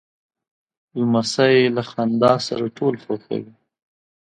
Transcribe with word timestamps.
لمسی 0.99 1.57
له 1.75 1.83
خندا 1.89 2.33
سره 2.47 2.65
ټول 2.77 2.93
خوښوي. 3.03 3.51